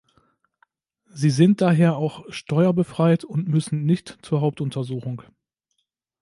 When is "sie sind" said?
1.11-1.61